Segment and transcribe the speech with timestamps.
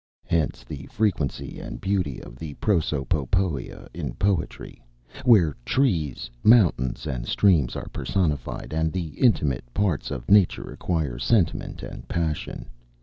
[0.25, 4.81] Hence the frequency and beauty of the prosopopoia in poetry;
[5.25, 11.83] where trees, mountains, and streams are personified, and the inanimate parts of nature acquire sentiment
[11.83, 12.65] and passion.